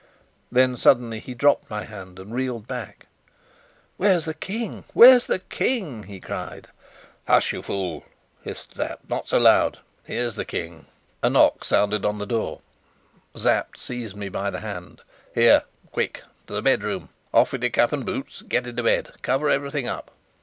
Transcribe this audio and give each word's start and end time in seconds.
Then 0.51 0.77
suddenly 0.77 1.19
he 1.19 1.35
dropped 1.35 1.69
my 1.69 1.83
hand 1.83 2.17
and 2.17 2.33
reeled 2.33 2.65
back. 2.65 3.05
"Where's 3.97 4.25
the 4.25 4.33
King? 4.33 4.83
Where's 4.95 5.25
the 5.27 5.37
King?" 5.37 6.05
he 6.07 6.19
cried. 6.19 6.69
"Hush, 7.27 7.53
you 7.53 7.61
fool!" 7.61 8.05
hissed 8.41 8.73
Sapt. 8.75 9.07
"Not 9.11 9.27
so 9.27 9.37
loud! 9.37 9.77
Here's 10.03 10.33
the 10.33 10.43
King!" 10.43 10.87
A 11.21 11.29
knock 11.29 11.63
sounded 11.63 12.03
on 12.03 12.17
the 12.17 12.25
door. 12.25 12.61
Sapt 13.35 13.79
seized 13.79 14.15
me 14.15 14.27
by 14.27 14.49
the 14.49 14.61
hand. 14.61 15.03
"Here, 15.35 15.65
quick, 15.91 16.23
to 16.47 16.55
the 16.55 16.63
bedroom! 16.63 17.09
Off 17.31 17.51
with 17.51 17.61
your 17.61 17.69
cap 17.69 17.93
and 17.93 18.03
boots. 18.03 18.41
Get 18.41 18.65
into 18.65 18.81
bed. 18.81 19.09
Cover 19.21 19.51
everything 19.51 19.87
up." 19.87 20.09